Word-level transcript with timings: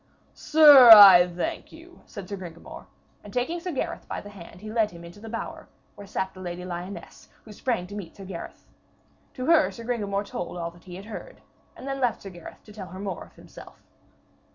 'Sir, 0.33 0.89
I 0.91 1.27
thank 1.27 1.71
you,' 1.71 2.01
said 2.07 2.27
Sir 2.27 2.35
Gringamor, 2.35 2.87
and 3.23 3.31
taking 3.31 3.59
Sir 3.59 3.71
Gareth 3.71 4.07
by 4.07 4.19
the 4.19 4.31
hand 4.31 4.59
he 4.61 4.71
led 4.71 4.89
him 4.89 5.03
into 5.03 5.19
the 5.19 5.29
bower 5.29 5.67
where 5.93 6.07
sat 6.07 6.33
the 6.33 6.39
Lady 6.39 6.65
Lyones, 6.65 7.29
who 7.45 7.51
sprang 7.53 7.85
to 7.85 7.93
meet 7.93 8.15
Sir 8.15 8.25
Gareth. 8.25 8.65
To 9.35 9.45
her 9.45 9.69
Sir 9.69 9.83
Gringamor 9.83 10.23
told 10.25 10.57
all 10.57 10.71
that 10.71 10.85
he 10.85 10.95
had 10.95 11.05
heard, 11.05 11.41
and 11.75 11.87
then 11.87 11.99
left 11.99 12.23
Sir 12.23 12.31
Gareth 12.31 12.63
to 12.63 12.73
tell 12.73 12.87
her 12.87 12.99
more 12.99 13.25
of 13.25 13.35
himself. 13.35 13.79